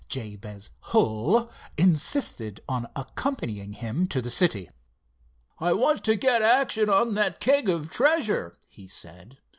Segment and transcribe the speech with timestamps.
[0.09, 4.67] Jabez Hull insisted on accompanying him to the city.
[5.59, 9.37] "I want to get action on that keg of treasure," he said.